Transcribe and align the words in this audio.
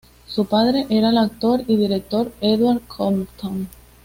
Su 0.25 0.45
padre 0.47 0.87
era 0.89 1.11
el 1.11 1.17
actor 1.19 1.63
y 1.67 1.75
director 1.77 2.31
Edward 2.41 2.81
Compton. 2.87 3.69